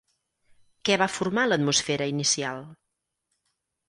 [0.87, 2.65] Què va formar l'atmosfera inicial?